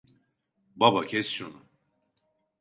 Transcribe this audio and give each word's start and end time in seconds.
Baba, 0.75 1.07
kes 1.07 1.27
şunu. 1.29 1.61